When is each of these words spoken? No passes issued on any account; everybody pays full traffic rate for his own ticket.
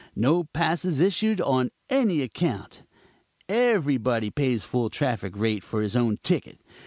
No 0.15 0.45
passes 0.45 0.99
issued 0.99 1.39
on 1.41 1.69
any 1.87 2.23
account; 2.23 2.81
everybody 3.47 4.31
pays 4.31 4.63
full 4.63 4.89
traffic 4.89 5.37
rate 5.37 5.63
for 5.63 5.79
his 5.83 5.95
own 5.95 6.17
ticket. 6.23 6.57